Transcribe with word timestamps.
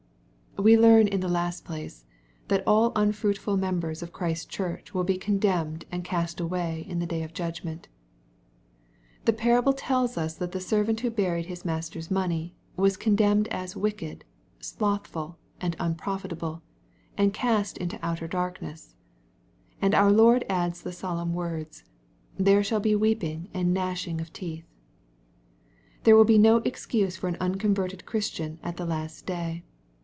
We 0.59 0.77
learn 0.77 1.07
in 1.07 1.21
the 1.21 1.29
last 1.29 1.63
place, 1.65 2.05
that 2.49 2.61
all 2.67 2.91
unfruitful 2.95 3.57
mernbera 3.57 4.03
of 4.03 4.11
Ohrisfs 4.13 4.45
Church 4.47 4.93
will 4.93 5.03
he 5.05 5.17
condemned 5.17 5.85
and 5.91 6.03
cast 6.03 6.39
away 6.41 6.85
in 6.89 6.99
the 6.99 7.05
day 7.07 7.23
of 7.23 7.33
judgment. 7.33 7.87
The 9.25 9.31
parable 9.33 9.71
tells 9.73 10.17
us 10.19 10.35
that 10.35 10.51
the 10.51 10.59
servant 10.61 10.99
who 10.99 11.09
buried 11.09 11.45
his 11.47 11.63
master's 11.65 12.11
money, 12.11 12.53
was 12.77 12.95
condemned 12.97 13.47
as 13.47 13.73
'^ 13.75 13.77
wicked,'*" 13.79 14.23
slothful," 14.59 15.37
and" 15.61 15.75
unprofitable," 15.79 16.61
and 17.17 17.33
cast 17.33 17.77
into 17.79 17.97
outer 18.05 18.27
darkness." 18.27 18.95
And 19.81 19.95
our 19.95 20.11
Lord 20.11 20.43
adds 20.49 20.81
the 20.83 20.91
solemn 20.93 21.33
words, 21.33 21.85
'^ 22.39 22.45
there 22.45 22.61
shall 22.63 22.81
be 22.81 22.93
weeping 22.93 23.47
and 23.53 23.73
gnashing 23.73 24.19
of 24.21 24.31
teeth." 24.33 24.65
There 26.03 26.15
will 26.17 26.25
be 26.25 26.37
no 26.37 26.57
excuse 26.57 27.15
for 27.15 27.29
an 27.29 27.37
unconverted 27.39 28.05
Christian 28.05 28.59
at 28.61 28.75
the 28.77 28.85
last 28.85 29.25
day. 29.25 29.63